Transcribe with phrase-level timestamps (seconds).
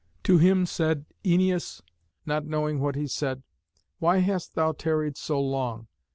[0.23, 1.83] To him said Æneas,
[2.25, 3.43] not knowing what he said,
[3.99, 5.89] "Why hast thou tarried so long?